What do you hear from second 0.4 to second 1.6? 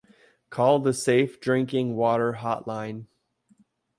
Call the Safe